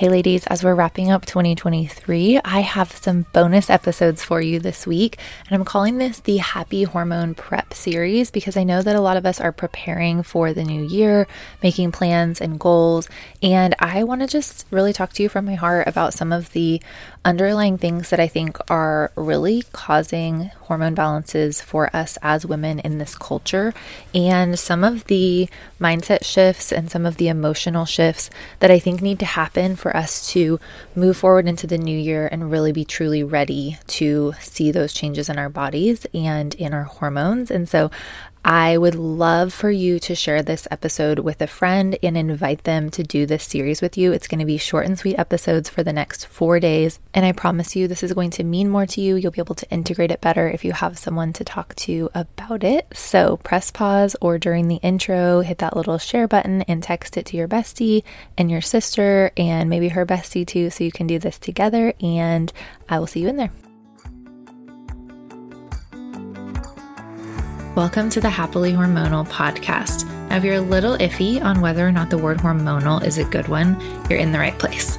[0.00, 4.86] Hey, ladies, as we're wrapping up 2023, I have some bonus episodes for you this
[4.86, 5.18] week.
[5.46, 9.18] And I'm calling this the Happy Hormone Prep series because I know that a lot
[9.18, 11.28] of us are preparing for the new year,
[11.62, 13.10] making plans and goals.
[13.42, 16.50] And I want to just really talk to you from my heart about some of
[16.52, 16.80] the
[17.24, 22.98] underlying things that I think are really causing hormone balances for us as women in
[22.98, 23.74] this culture,
[24.14, 25.48] and some of the
[25.80, 28.30] mindset shifts and some of the emotional shifts
[28.60, 30.58] that I think need to happen for us to
[30.94, 35.28] move forward into the new year and really be truly ready to see those changes
[35.28, 37.50] in our bodies and in our hormones.
[37.50, 37.90] And so
[38.44, 42.90] I would love for you to share this episode with a friend and invite them
[42.90, 44.12] to do this series with you.
[44.12, 47.00] It's going to be short and sweet episodes for the next four days.
[47.12, 49.16] And I promise you, this is going to mean more to you.
[49.16, 52.64] You'll be able to integrate it better if you have someone to talk to about
[52.64, 52.86] it.
[52.94, 57.26] So press pause or during the intro, hit that little share button and text it
[57.26, 58.04] to your bestie
[58.38, 61.92] and your sister and maybe her bestie too, so you can do this together.
[62.00, 62.50] And
[62.88, 63.52] I will see you in there.
[67.76, 70.04] Welcome to the Happily Hormonal podcast.
[70.28, 73.22] Now, if you're a little iffy on whether or not the word hormonal is a
[73.22, 74.98] good one, you're in the right place.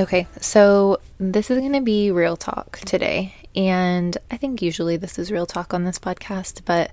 [0.00, 3.34] Okay, so this is going to be real talk today.
[3.54, 6.90] And I think usually this is real talk on this podcast, but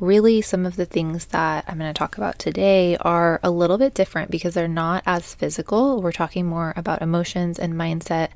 [0.00, 3.78] really some of the things that I'm going to talk about today are a little
[3.78, 6.02] bit different because they're not as physical.
[6.02, 8.30] We're talking more about emotions and mindset.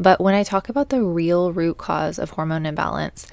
[0.00, 3.28] But when I talk about the real root cause of hormone imbalance,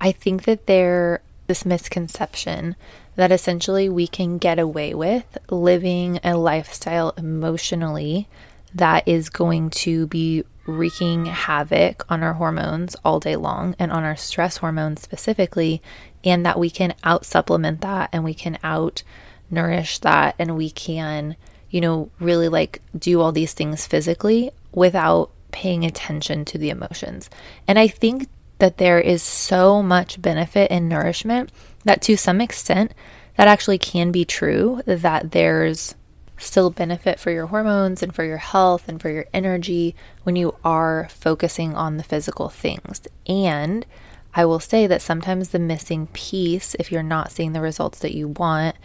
[0.00, 2.74] I think that there this misconception
[3.16, 8.30] that essentially we can get away with living a lifestyle emotionally
[8.74, 14.02] that is going to be wreaking havoc on our hormones all day long and on
[14.02, 15.82] our stress hormones specifically,
[16.24, 19.02] and that we can out supplement that and we can out
[19.50, 21.36] nourish that and we can,
[21.70, 27.30] you know, really like do all these things physically without paying attention to the emotions.
[27.68, 31.52] And I think that there is so much benefit in nourishment
[31.84, 32.92] that to some extent
[33.36, 35.94] that actually can be true that there's
[36.36, 40.56] still benefit for your hormones and for your health and for your energy when you
[40.64, 43.02] are focusing on the physical things.
[43.26, 43.86] And
[44.34, 48.14] I will say that sometimes the missing piece, if you're not seeing the results that
[48.14, 48.76] you want,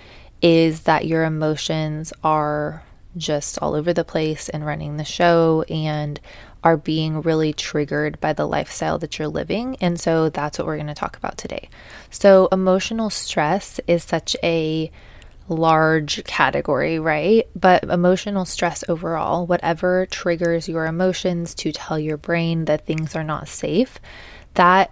[0.42, 2.84] is that your emotions are
[3.18, 6.20] just all over the place and running the show and
[6.64, 9.76] are being really triggered by the lifestyle that you're living.
[9.82, 11.70] And so that's what we're going to talk about today.
[12.10, 14.92] So, emotional stress is such a
[15.50, 17.48] large category, right?
[17.56, 23.24] But emotional stress overall, whatever triggers your emotions to tell your brain that things are
[23.24, 24.00] not safe,
[24.54, 24.92] that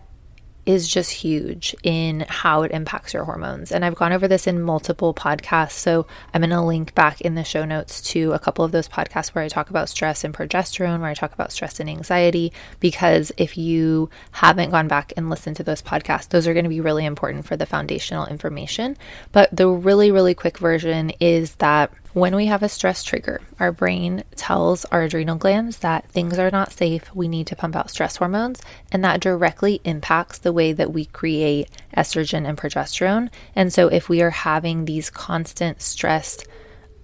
[0.67, 3.71] is just huge in how it impacts your hormones.
[3.71, 5.71] And I've gone over this in multiple podcasts.
[5.71, 8.89] So I'm going to link back in the show notes to a couple of those
[8.89, 12.51] podcasts where I talk about stress and progesterone, where I talk about stress and anxiety.
[12.81, 16.69] Because if you haven't gone back and listened to those podcasts, those are going to
[16.69, 18.97] be really important for the foundational information.
[19.31, 23.71] But the really, really quick version is that when we have a stress trigger, our
[23.71, 27.13] brain tells our adrenal glands that things are not safe.
[27.13, 28.61] We need to pump out stress hormones,
[28.91, 33.29] and that directly impacts the way that we create estrogen and progesterone.
[33.55, 36.39] And so, if we are having these constant stress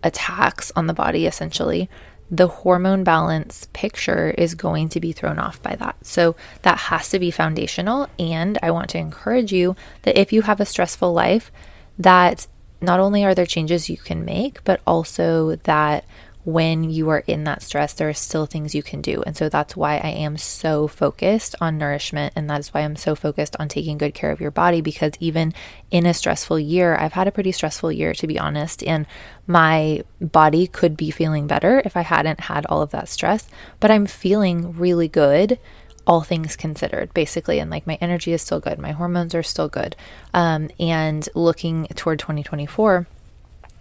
[0.04, 1.90] attacks on the body, essentially,
[2.32, 6.04] the hormone balance picture is going to be thrown off by that.
[6.04, 8.08] So that has to be foundational.
[8.18, 11.52] And I want to encourage you that if you have a stressful life,
[12.00, 12.48] that
[12.84, 16.06] not only are there changes you can make, but also that
[16.46, 19.24] when you are in that stress, there are still things you can do.
[19.26, 22.34] And so that's why I am so focused on nourishment.
[22.36, 25.54] And that's why I'm so focused on taking good care of your body because even
[25.90, 28.84] in a stressful year, I've had a pretty stressful year, to be honest.
[28.84, 29.06] And
[29.48, 33.48] my body could be feeling better if I hadn't had all of that stress.
[33.80, 35.60] But I'm feeling really good
[36.06, 37.60] all things considered, basically.
[37.60, 39.96] And like my energy is still good, my hormones are still good.
[40.34, 43.08] Um, and looking toward 2024,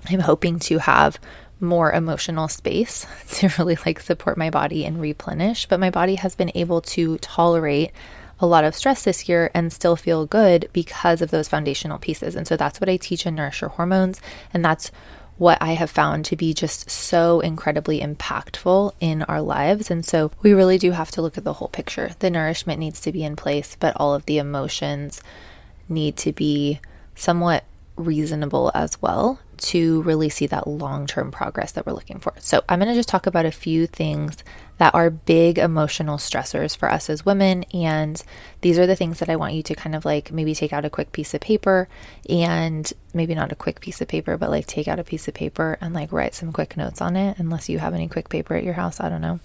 [0.09, 1.19] I'm hoping to have
[1.61, 5.67] more emotional space to really like support my body and replenish.
[5.67, 7.93] But my body has been able to tolerate
[8.41, 12.35] a lot of stress this year and still feel good because of those foundational pieces.
[12.35, 14.21] And so that's what I teach in Nourish Your Hormones.
[14.53, 14.91] And that's
[15.43, 19.91] what I have found to be just so incredibly impactful in our lives.
[19.91, 22.13] And so we really do have to look at the whole picture.
[22.21, 25.21] The nourishment needs to be in place, but all of the emotions
[25.89, 26.79] need to be
[27.17, 27.65] somewhat
[27.97, 32.33] reasonable as well to really see that long term progress that we're looking for.
[32.39, 34.43] So, I'm going to just talk about a few things
[34.79, 37.65] that are big emotional stressors for us as women.
[37.73, 38.21] And
[38.63, 40.85] these are the things that I want you to kind of like maybe take out
[40.85, 41.89] a quick piece of paper
[42.29, 45.35] and maybe not a quick piece of paper, but like take out a piece of
[45.35, 48.57] paper and like write some quick notes on it, unless you have any quick paper
[48.57, 48.99] at your house.
[48.99, 49.39] I don't know.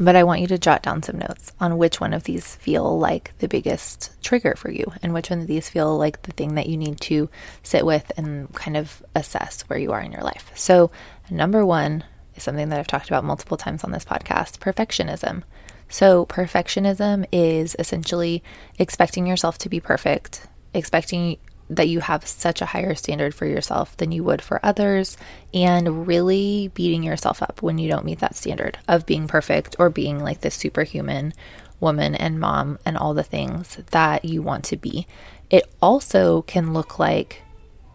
[0.00, 2.98] But I want you to jot down some notes on which one of these feel
[2.98, 6.54] like the biggest trigger for you and which one of these feel like the thing
[6.54, 7.28] that you need to
[7.62, 10.52] sit with and kind of assess where you are in your life.
[10.54, 10.90] So,
[11.30, 12.04] number one
[12.36, 15.42] is something that I've talked about multiple times on this podcast perfectionism.
[15.88, 18.42] So, perfectionism is essentially
[18.78, 21.38] expecting yourself to be perfect, expecting
[21.70, 25.16] that you have such a higher standard for yourself than you would for others,
[25.52, 29.90] and really beating yourself up when you don't meet that standard of being perfect or
[29.90, 31.32] being like this superhuman
[31.80, 35.06] woman and mom and all the things that you want to be.
[35.50, 37.42] It also can look like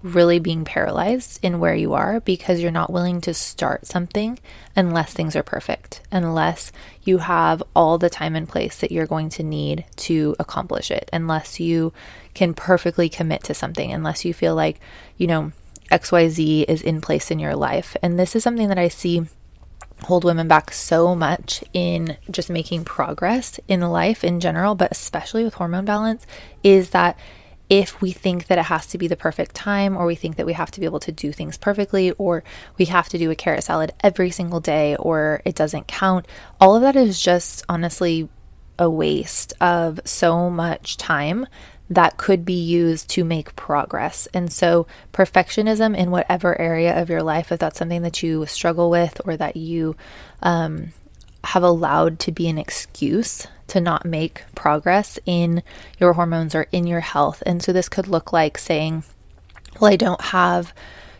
[0.03, 4.37] really being paralyzed in where you are because you're not willing to start something
[4.75, 6.73] unless things are perfect, unless
[7.03, 11.09] you have all the time and place that you're going to need to accomplish it,
[11.13, 11.93] unless you
[12.33, 14.79] can perfectly commit to something, unless you feel like,
[15.17, 15.53] you know,
[15.89, 17.95] XYZ is in place in your life.
[18.03, 19.25] And this is something that I see
[20.03, 25.45] hold women back so much in just making progress in life in general, but especially
[25.45, 26.25] with hormone balance,
[26.61, 27.17] is that
[27.73, 30.45] if we think that it has to be the perfect time, or we think that
[30.45, 32.43] we have to be able to do things perfectly, or
[32.77, 36.27] we have to do a carrot salad every single day, or it doesn't count,
[36.61, 38.29] all of that is just honestly
[38.77, 41.47] a waste of so much time
[41.89, 44.27] that could be used to make progress.
[44.35, 48.91] And so, perfectionism in whatever area of your life, if that's something that you struggle
[48.91, 49.95] with or that you
[50.43, 50.93] um,
[51.43, 55.63] have allowed to be an excuse to not make progress in
[55.99, 57.41] your hormones or in your health.
[57.45, 59.03] And so, this could look like saying,
[59.79, 60.73] Well, I don't have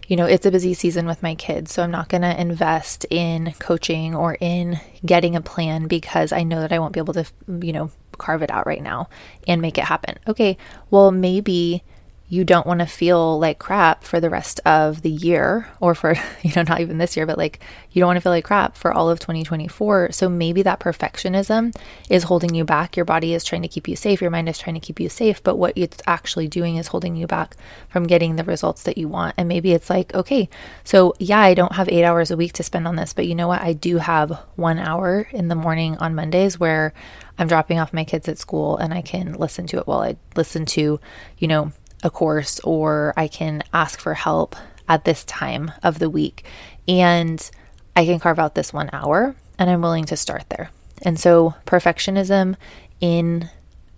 [0.08, 3.06] you know, it's a busy season with my kids, so I'm not going to invest
[3.10, 7.14] in coaching or in getting a plan because I know that I won't be able
[7.14, 7.26] to,
[7.62, 9.10] you know, carve it out right now
[9.48, 10.18] and make it happen.
[10.28, 10.58] Okay,
[10.90, 11.84] well, maybe
[12.30, 16.16] you don't want to feel like crap for the rest of the year or for,
[16.42, 17.60] you know, not even this year, but like
[17.92, 20.12] you don't want to feel like crap for all of 2024.
[20.12, 21.76] So maybe that perfectionism
[22.10, 22.96] is holding you back.
[22.96, 25.10] Your body is trying to keep you safe, your mind is trying to keep you
[25.10, 27.56] safe, but what it's actually doing is holding you back
[27.90, 29.36] from getting the results that you want.
[29.38, 30.50] And maybe it's like, okay,
[30.84, 33.36] so yeah, I don't have eight hours a week to spend on this, but you
[33.36, 33.62] know what?
[33.62, 36.94] I do have one hour in the morning on Mondays where
[37.38, 40.18] I'm dropping off my kids at school and I can listen to it while I
[40.36, 41.00] listen to,
[41.38, 41.72] you know,
[42.04, 44.56] a course or I can ask for help
[44.88, 46.46] at this time of the week.
[46.88, 47.50] And
[47.96, 50.70] I can carve out this one hour and I'm willing to start there.
[51.02, 52.56] And so, perfectionism
[53.02, 53.50] in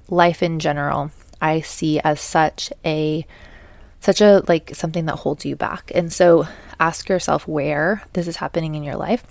[0.10, 3.26] life in general, I see as such a
[4.00, 5.92] such a like something that holds you back.
[5.94, 6.48] And so
[6.80, 9.24] ask yourself where this is happening in your life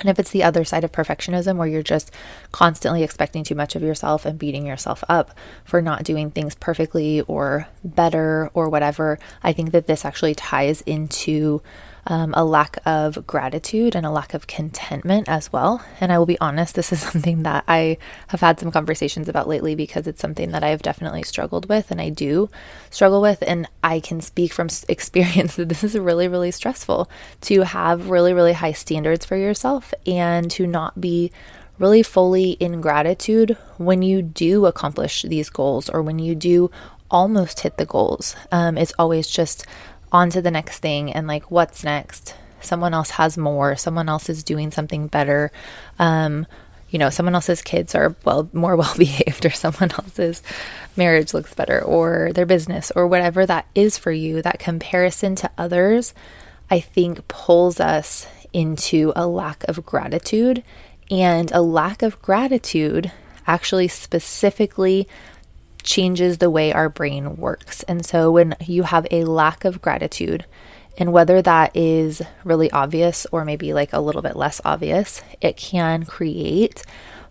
[0.00, 2.10] and if it's the other side of perfectionism where you're just
[2.52, 7.20] constantly expecting too much of yourself and beating yourself up for not doing things perfectly
[7.22, 11.62] or better or whatever, I think that this actually ties into
[12.10, 15.82] um, a lack of gratitude and a lack of contentment as well.
[16.00, 19.48] And I will be honest, this is something that I have had some conversations about
[19.48, 22.50] lately because it's something that I've definitely struggled with and I do
[22.90, 23.42] struggle with.
[23.46, 27.08] And I can speak from experience that this is really, really stressful
[27.42, 31.30] to have really, really high standards for yourself and to not be
[31.78, 36.70] really fully in gratitude when you do accomplish these goals or when you do
[37.10, 38.36] almost hit the goals.
[38.52, 39.64] Um, it's always just
[40.12, 42.34] on to the next thing and like what's next?
[42.60, 43.76] Someone else has more.
[43.76, 45.50] Someone else is doing something better.
[45.98, 46.46] Um,
[46.90, 50.42] you know someone else's kids are well more well behaved or someone else's
[50.96, 54.42] marriage looks better or their business or whatever that is for you.
[54.42, 56.14] That comparison to others
[56.72, 60.62] i think pulls us into a lack of gratitude.
[61.10, 63.10] And a lack of gratitude
[63.46, 65.08] actually specifically
[65.82, 67.82] changes the way our brain works.
[67.84, 70.44] And so when you have a lack of gratitude,
[70.98, 75.56] and whether that is really obvious or maybe like a little bit less obvious, it
[75.56, 76.82] can create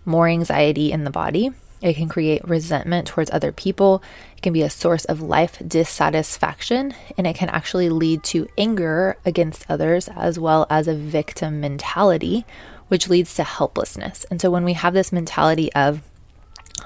[0.06, 1.52] more anxiety in the body.
[1.82, 4.04] It can create resentment towards other people.
[4.36, 9.18] It can be a source of life dissatisfaction, and it can actually lead to anger
[9.26, 12.46] against others as well as a victim mentality,
[12.90, 14.26] which leads to helplessness.
[14.30, 16.02] And so when we have this mentality of,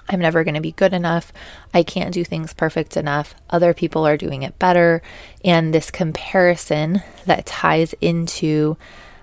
[0.10, 1.32] I'm never going to be good enough.
[1.74, 3.36] I can't do things perfect enough.
[3.50, 5.02] Other people are doing it better.
[5.44, 8.78] And this comparison that ties into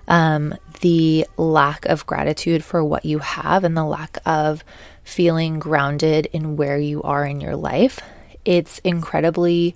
[0.07, 4.63] um, the lack of gratitude for what you have and the lack of
[5.03, 7.99] feeling grounded in where you are in your life.
[8.43, 9.75] It's incredibly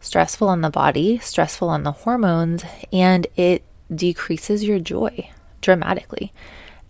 [0.00, 5.30] stressful on the body, stressful on the hormones, and it decreases your joy
[5.60, 6.32] dramatically.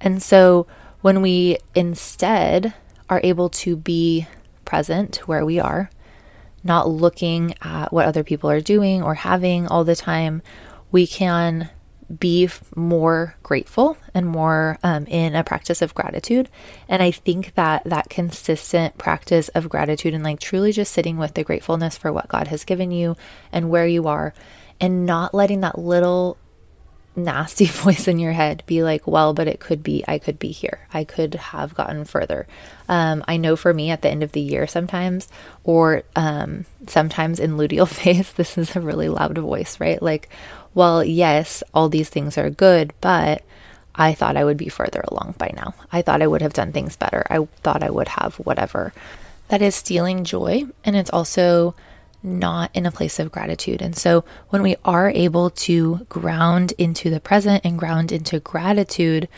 [0.00, 0.66] And so
[1.00, 2.74] when we instead
[3.12, 4.26] are able to be
[4.64, 5.90] present where we are,
[6.64, 10.40] not looking at what other people are doing or having all the time,
[10.90, 11.68] we can
[12.18, 16.48] be more grateful and more um, in a practice of gratitude.
[16.88, 21.34] And I think that that consistent practice of gratitude and like truly just sitting with
[21.34, 23.14] the gratefulness for what God has given you
[23.52, 24.32] and where you are,
[24.80, 26.38] and not letting that little
[27.14, 30.50] nasty voice in your head be like, well, but it could be, I could be
[30.50, 30.80] here.
[30.92, 32.46] I could have gotten further.
[32.88, 35.28] Um, I know for me at the end of the year sometimes,
[35.64, 40.02] or um, sometimes in luteal phase, this is a really loud voice, right?
[40.02, 40.28] Like,
[40.74, 43.42] well, yes, all these things are good, but
[43.94, 45.74] I thought I would be further along by now.
[45.92, 47.26] I thought I would have done things better.
[47.28, 48.92] I thought I would have whatever.
[49.48, 50.64] That is stealing joy.
[50.82, 51.74] And it's also
[52.22, 53.82] not in a place of gratitude.
[53.82, 59.28] And so when we are able to ground into the present and ground into gratitude,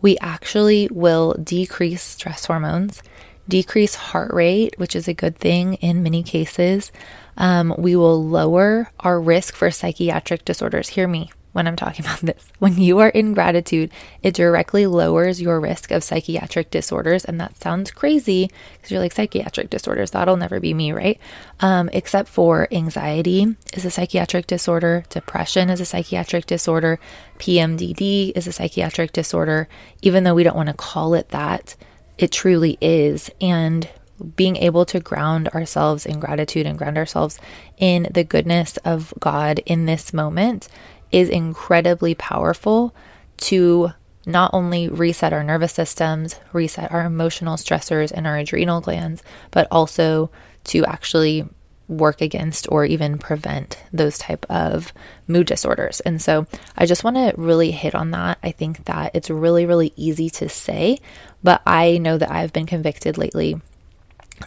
[0.00, 3.02] we actually will decrease stress hormones,
[3.48, 6.92] decrease heart rate, which is a good thing in many cases.
[7.36, 10.90] Um, we will lower our risk for psychiatric disorders.
[10.90, 12.52] Hear me when I'm talking about this.
[12.58, 13.90] When you are in gratitude,
[14.22, 17.24] it directly lowers your risk of psychiatric disorders.
[17.24, 21.18] And that sounds crazy because you're like, psychiatric disorders, that'll never be me, right?
[21.60, 26.98] Um, except for anxiety is a psychiatric disorder, depression is a psychiatric disorder,
[27.38, 29.68] PMDD is a psychiatric disorder.
[30.02, 31.76] Even though we don't want to call it that,
[32.18, 33.30] it truly is.
[33.40, 33.88] And
[34.36, 37.38] being able to ground ourselves in gratitude and ground ourselves
[37.78, 40.68] in the goodness of God in this moment
[41.14, 42.92] is incredibly powerful
[43.36, 43.92] to
[44.26, 49.68] not only reset our nervous systems, reset our emotional stressors and our adrenal glands, but
[49.70, 50.28] also
[50.64, 51.46] to actually
[51.86, 54.92] work against or even prevent those type of
[55.28, 56.00] mood disorders.
[56.00, 58.38] And so I just want to really hit on that.
[58.42, 60.98] I think that it's really really easy to say,
[61.44, 63.60] but I know that I've been convicted lately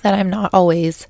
[0.01, 1.07] that I'm not always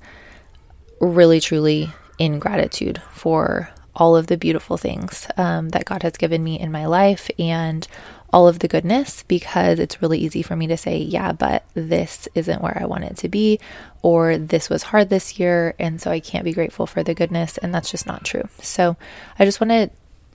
[1.00, 6.42] really truly in gratitude for all of the beautiful things um, that God has given
[6.42, 7.86] me in my life and
[8.32, 12.28] all of the goodness because it's really easy for me to say, yeah, but this
[12.34, 13.58] isn't where I want it to be,
[14.02, 17.58] or this was hard this year, and so I can't be grateful for the goodness.
[17.58, 18.48] And that's just not true.
[18.60, 18.96] So
[19.38, 19.90] I just want to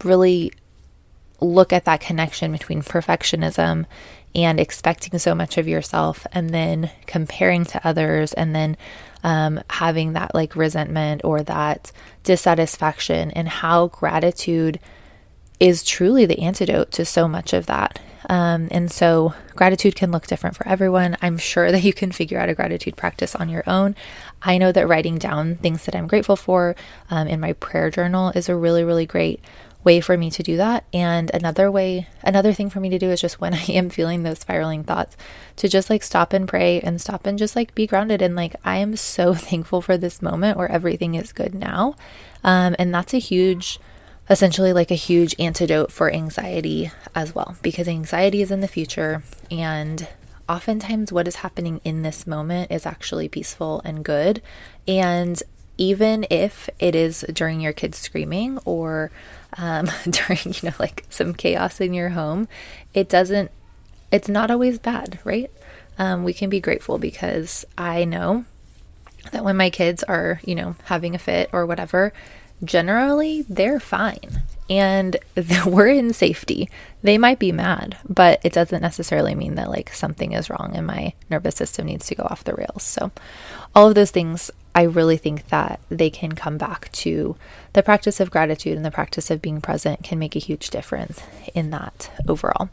[0.05, 0.51] really
[1.43, 3.85] look at that connection between perfectionism
[4.35, 8.75] and expecting so much of yourself and then comparing to others and then
[9.23, 11.91] um, having that like resentment or that
[12.23, 14.79] dissatisfaction and how gratitude
[15.59, 18.00] is truly the antidote to so much of that.
[18.29, 21.17] Um, and so, gratitude can look different for everyone.
[21.21, 23.95] I'm sure that you can figure out a gratitude practice on your own.
[24.41, 26.75] I know that writing down things that I'm grateful for
[27.09, 29.41] um, in my prayer journal is a really, really great
[29.84, 30.86] way for me to do that.
[30.94, 34.24] And another way, another thing for me to do is just when I am feeling
[34.24, 35.18] those spiraling thoughts,
[35.58, 38.22] to just like stop and pray and stop and just like be grounded.
[38.22, 41.96] And like, I am so thankful for this moment where everything is good now.
[42.44, 43.80] Um, and that's a huge,
[44.30, 49.24] essentially like a huge antidote for anxiety as well, because anxiety is in the future.
[49.52, 50.08] And
[50.50, 54.42] oftentimes, what is happening in this moment is actually peaceful and good.
[54.88, 55.42] And
[55.78, 59.12] even if it is during your kids screaming or
[59.57, 62.48] um, during, you know, like some chaos in your home,
[62.93, 63.51] it doesn't,
[64.12, 65.51] it's not always bad, right?
[65.98, 68.45] Um, we can be grateful because I know
[69.31, 72.13] that when my kids are, you know, having a fit or whatever,
[72.63, 75.17] generally they're fine and
[75.65, 76.69] we're in safety.
[77.03, 80.88] They might be mad, but it doesn't necessarily mean that like something is wrong and
[80.88, 82.83] my nervous system needs to go off the rails.
[82.83, 83.12] So,
[83.75, 87.36] all of those things I really think that they can come back to
[87.74, 91.22] the practice of gratitude and the practice of being present can make a huge difference
[91.53, 92.69] in that overall.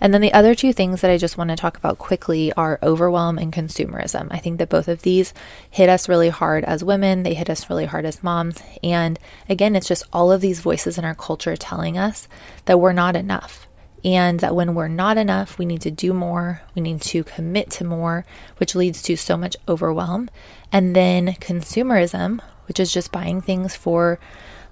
[0.00, 2.80] And then the other two things that I just want to talk about quickly are
[2.82, 4.28] overwhelm and consumerism.
[4.32, 5.32] I think that both of these
[5.70, 8.60] hit us really hard as women, they hit us really hard as moms.
[8.82, 12.26] And again, it's just all of these voices in our culture telling us
[12.64, 13.68] that we're not enough
[14.04, 17.70] and that when we're not enough, we need to do more, we need to commit
[17.70, 18.26] to more,
[18.58, 20.28] which leads to so much overwhelm.
[20.70, 24.18] And then consumerism, which is just buying things for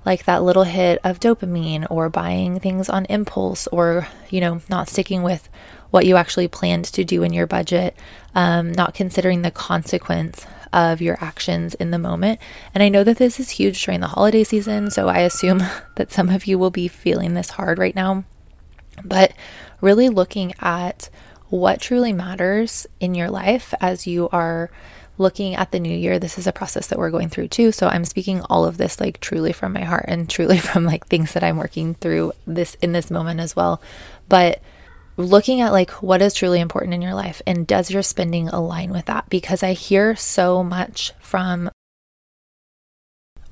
[0.04, 4.88] like that little hit of dopamine or buying things on impulse or, you know, not
[4.88, 5.48] sticking with
[5.90, 7.96] what you actually planned to do in your budget,
[8.34, 12.40] um, not considering the consequence of your actions in the moment.
[12.74, 15.62] And I know that this is huge during the holiday season, so I assume
[15.96, 18.24] that some of you will be feeling this hard right now.
[19.04, 19.32] But
[19.80, 21.08] really looking at
[21.48, 24.70] what truly matters in your life as you are
[25.18, 26.18] looking at the new year.
[26.18, 27.72] This is a process that we're going through too.
[27.72, 31.06] So I'm speaking all of this like truly from my heart and truly from like
[31.06, 33.82] things that I'm working through this in this moment as well.
[34.28, 34.62] But
[35.16, 38.90] looking at like what is truly important in your life and does your spending align
[38.90, 39.28] with that?
[39.28, 41.70] Because I hear so much from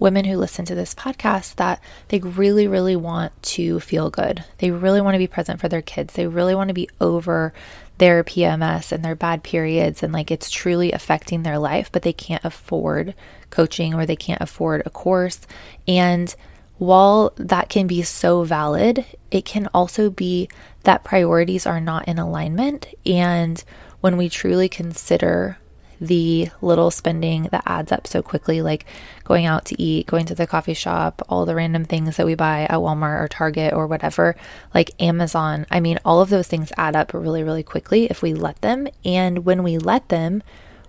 [0.00, 4.42] women who listen to this podcast that they really, really want to feel good.
[4.58, 6.14] They really want to be present for their kids.
[6.14, 7.52] They really want to be over
[7.98, 12.14] their PMS and their bad periods and like it's truly affecting their life, but they
[12.14, 13.14] can't afford
[13.50, 15.46] coaching or they can't afford a course.
[15.86, 16.34] And
[16.78, 20.48] while that can be so valid, it can also be
[20.84, 22.86] that priorities are not in alignment.
[23.04, 23.62] And
[24.00, 25.58] when we truly consider
[26.00, 28.86] the little spending that adds up so quickly, like
[29.24, 32.34] going out to eat, going to the coffee shop, all the random things that we
[32.34, 34.34] buy at Walmart or Target or whatever,
[34.74, 35.66] like Amazon.
[35.70, 38.88] I mean, all of those things add up really, really quickly if we let them.
[39.04, 40.42] And when we let them,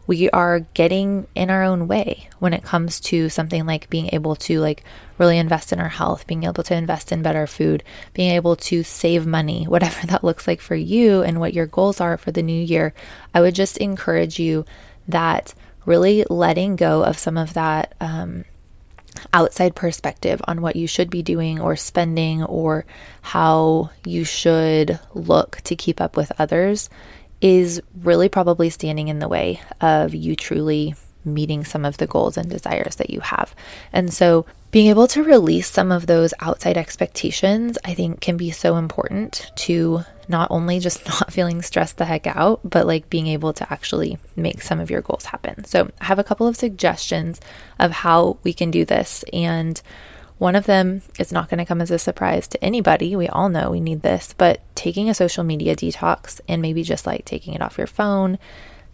[0.08, 4.36] we are getting in our own way when it comes to something like being able
[4.36, 4.84] to like
[5.18, 8.84] really invest in our health, being able to invest in better food, being able to
[8.84, 12.42] save money, whatever that looks like for you and what your goals are for the
[12.42, 12.94] new year.
[13.34, 14.66] I would just encourage you
[15.08, 15.54] that
[15.86, 18.46] really letting go of some of that um,
[19.34, 22.86] outside perspective on what you should be doing or spending or
[23.22, 26.90] how you should look to keep up with others
[27.42, 32.38] is really probably standing in the way of you truly meeting some of the goals
[32.38, 33.56] and desires that you have.
[33.92, 38.52] And so, being able to release some of those outside expectations, I think, can be
[38.52, 43.28] so important to not only just not feeling stressed the heck out, but like being
[43.28, 45.64] able to actually make some of your goals happen.
[45.66, 47.40] So, I have a couple of suggestions
[47.80, 49.24] of how we can do this.
[49.32, 49.80] And
[50.40, 53.16] one of them is not going to come as a surprise to anybody.
[53.16, 57.06] We all know we need this, but taking a social media detox and maybe just
[57.06, 58.40] like taking it off your phone,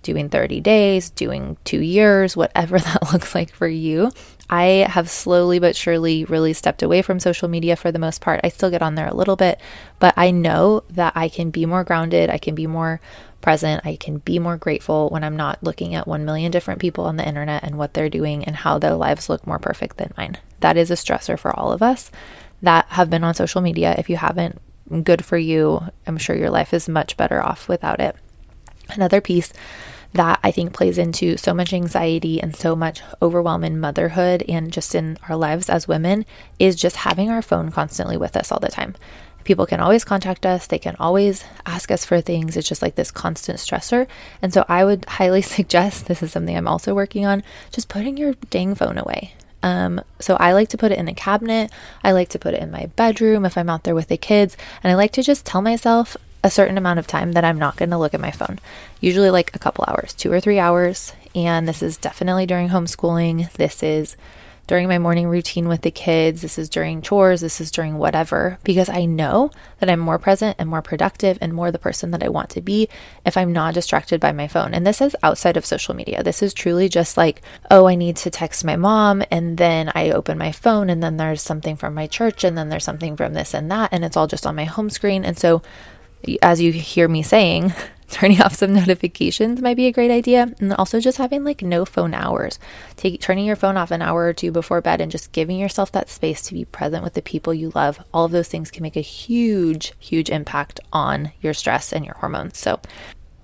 [0.03, 4.12] doing 30 days, doing two years, whatever that looks like for you.
[4.49, 8.39] I have slowly but surely really stepped away from social media for the most part.
[8.43, 9.60] I still get on there a little bit,
[9.99, 12.29] but I know that I can be more grounded.
[12.29, 13.01] I can be more
[13.41, 13.86] present.
[13.86, 17.17] I can be more grateful when I'm not looking at 1 million different people on
[17.17, 20.38] the internet and what they're doing and how their lives look more perfect than mine.
[20.62, 22.10] That is a stressor for all of us
[22.62, 23.95] that have been on social media.
[23.97, 24.60] If you haven't,
[25.03, 25.81] good for you.
[26.05, 28.15] I'm sure your life is much better off without it.
[28.89, 29.54] Another piece
[30.13, 34.71] that I think plays into so much anxiety and so much overwhelm in motherhood and
[34.71, 36.26] just in our lives as women
[36.60, 38.95] is just having our phone constantly with us all the time.
[39.43, 42.58] People can always contact us, they can always ask us for things.
[42.58, 44.08] It's just like this constant stressor.
[44.41, 48.17] And so I would highly suggest this is something I'm also working on just putting
[48.17, 49.34] your dang phone away.
[49.63, 51.71] Um, so I like to put it in a cabinet.
[52.04, 54.56] I like to put it in my bedroom if I'm out there with the kids.
[54.84, 56.15] And I like to just tell myself
[56.47, 58.57] a certain amount of time that I'm not going to look at my phone.
[59.01, 61.12] Usually like a couple hours, two or three hours.
[61.36, 63.51] And this is definitely during homeschooling.
[63.53, 64.15] This is
[64.65, 68.60] during my morning routine with the kids, this is during chores, this is during whatever,
[68.65, 72.21] because I know that I'm more present and more productive and more the person that
[72.21, 72.89] I want to be
[73.25, 74.73] if I'm not distracted by my phone.
[74.73, 76.21] And this is outside of social media.
[76.21, 80.12] This is truly just like, oh, I need to text my mom, and then I
[80.12, 83.33] open my phone, and then there's something from my church, and then there's something from
[83.33, 85.23] this and that, and it's all just on my home screen.
[85.23, 85.62] And so,
[86.41, 87.73] as you hear me saying,
[88.10, 90.53] turning off some notifications might be a great idea.
[90.60, 92.60] And also just having like no phone hours.
[92.95, 95.91] Take turning your phone off an hour or two before bed and just giving yourself
[95.91, 98.03] that space to be present with the people you love.
[98.13, 102.15] All of those things can make a huge, huge impact on your stress and your
[102.15, 102.58] hormones.
[102.58, 102.80] So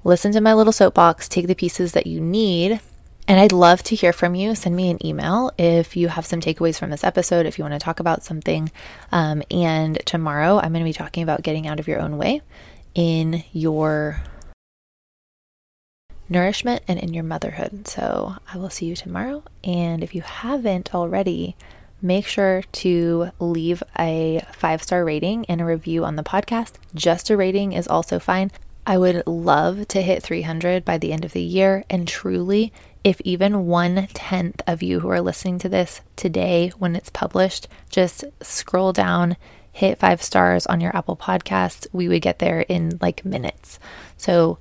[0.04, 2.80] listen to my little soapbox, take the pieces that you need.
[3.28, 4.54] And I'd love to hear from you.
[4.54, 7.74] Send me an email if you have some takeaways from this episode, if you want
[7.74, 8.70] to talk about something.
[9.12, 12.42] Um, and tomorrow I'm going to be talking about getting out of your own way
[12.94, 14.22] in your
[16.28, 17.88] nourishment and in your motherhood.
[17.88, 19.44] So I will see you tomorrow.
[19.64, 21.56] And if you haven't already,
[22.02, 26.74] make sure to leave a five star rating and a review on the podcast.
[26.94, 28.52] Just a rating is also fine.
[28.86, 31.86] I would love to hit 300 by the end of the year.
[31.90, 36.96] And truly, if even one tenth of you who are listening to this today when
[36.96, 39.36] it's published, just scroll down
[39.74, 43.80] hit five stars on your Apple podcast, we would get there in like minutes.
[44.18, 44.60] So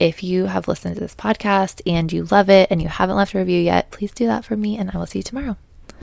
[0.00, 3.34] if you have listened to this podcast and you love it and you haven't left
[3.34, 5.56] a review yet, please do that for me and I will see you tomorrow.